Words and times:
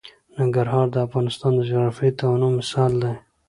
ننګرهار 0.37 0.87
د 0.91 0.95
افغانستان 1.07 1.51
د 1.55 1.61
جغرافیوي 1.69 2.11
تنوع 2.19 2.51
مثال 2.59 2.91
دی. 3.01 3.13